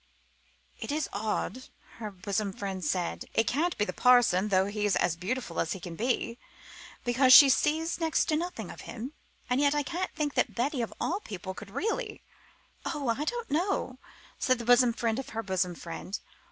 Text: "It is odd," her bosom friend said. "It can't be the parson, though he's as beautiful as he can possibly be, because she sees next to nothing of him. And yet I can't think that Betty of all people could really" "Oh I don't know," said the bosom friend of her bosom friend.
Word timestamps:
"It 0.79 0.91
is 0.91 1.07
odd," 1.13 1.65
her 1.99 2.09
bosom 2.09 2.53
friend 2.53 2.83
said. 2.83 3.25
"It 3.35 3.45
can't 3.45 3.77
be 3.77 3.85
the 3.85 3.93
parson, 3.93 4.47
though 4.47 4.65
he's 4.65 4.95
as 4.95 5.15
beautiful 5.15 5.59
as 5.59 5.73
he 5.73 5.79
can 5.79 5.95
possibly 5.95 6.15
be, 6.15 6.39
because 7.03 7.33
she 7.33 7.49
sees 7.49 7.99
next 7.99 8.25
to 8.29 8.35
nothing 8.35 8.71
of 8.71 8.81
him. 8.89 9.13
And 9.47 9.61
yet 9.61 9.75
I 9.75 9.83
can't 9.83 10.09
think 10.15 10.33
that 10.33 10.55
Betty 10.55 10.81
of 10.81 10.91
all 10.99 11.19
people 11.19 11.53
could 11.53 11.69
really" 11.69 12.23
"Oh 12.95 13.09
I 13.15 13.25
don't 13.25 13.51
know," 13.51 13.99
said 14.39 14.57
the 14.57 14.65
bosom 14.65 14.91
friend 14.91 15.19
of 15.19 15.29
her 15.29 15.43
bosom 15.43 15.75
friend. 15.75 16.19